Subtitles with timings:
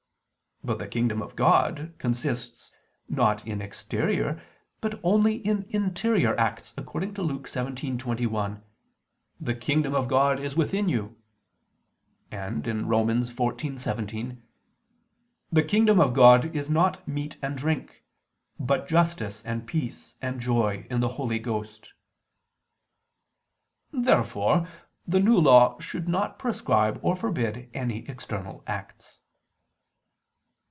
[0.63, 2.71] But the kingdom of God consists
[3.09, 4.39] not in exterior,
[4.79, 8.61] but only in interior acts, according to Luke 17:21:
[9.39, 11.17] "The kingdom of God is within you";
[12.29, 13.07] and Rom.
[13.07, 14.39] 14:17:
[15.51, 18.03] "The kingdom of God is not meat and drink;
[18.59, 21.93] but justice and peace and joy in the Holy Ghost."
[23.91, 24.67] Therefore
[25.07, 29.17] the New Law should not prescribe or forbid any external acts.